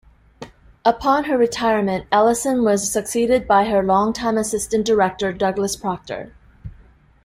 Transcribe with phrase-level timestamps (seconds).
[0.83, 6.33] Upon her retirement, Ellison was succeeded by her longtime assistant director, Douglas Proctor.